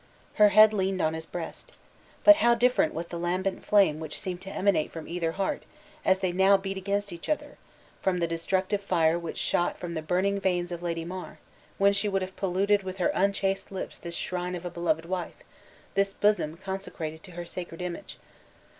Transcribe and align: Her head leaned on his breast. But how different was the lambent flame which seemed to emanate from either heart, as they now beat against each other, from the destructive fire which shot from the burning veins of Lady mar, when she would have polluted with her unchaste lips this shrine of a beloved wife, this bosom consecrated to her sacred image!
Her 0.41 0.49
head 0.49 0.73
leaned 0.73 0.99
on 0.99 1.13
his 1.13 1.27
breast. 1.27 1.73
But 2.23 2.37
how 2.37 2.55
different 2.55 2.95
was 2.95 3.05
the 3.05 3.19
lambent 3.19 3.63
flame 3.63 3.99
which 3.99 4.19
seemed 4.19 4.41
to 4.41 4.49
emanate 4.49 4.91
from 4.91 5.07
either 5.07 5.33
heart, 5.33 5.61
as 6.03 6.21
they 6.21 6.31
now 6.31 6.57
beat 6.57 6.75
against 6.75 7.13
each 7.13 7.29
other, 7.29 7.59
from 8.01 8.17
the 8.17 8.25
destructive 8.25 8.81
fire 8.81 9.19
which 9.19 9.37
shot 9.37 9.77
from 9.77 9.93
the 9.93 10.01
burning 10.01 10.39
veins 10.39 10.71
of 10.71 10.81
Lady 10.81 11.05
mar, 11.05 11.37
when 11.77 11.93
she 11.93 12.09
would 12.09 12.23
have 12.23 12.35
polluted 12.35 12.81
with 12.81 12.97
her 12.97 13.11
unchaste 13.13 13.71
lips 13.71 13.95
this 13.99 14.15
shrine 14.15 14.55
of 14.55 14.65
a 14.65 14.71
beloved 14.71 15.05
wife, 15.05 15.35
this 15.93 16.13
bosom 16.15 16.57
consecrated 16.57 17.21
to 17.21 17.33
her 17.33 17.45
sacred 17.45 17.79
image! 17.79 18.17